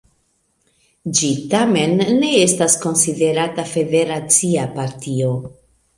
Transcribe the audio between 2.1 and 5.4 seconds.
ne estas konsiderata federacia partio.